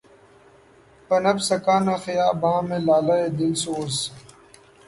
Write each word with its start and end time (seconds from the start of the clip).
پنپ 1.07 1.37
سکا 1.47 1.75
نہ 1.85 1.95
خیاباں 2.03 2.59
میں 2.67 2.81
لالۂ 2.87 3.19
دل 3.37 3.51
سوز 3.63 3.93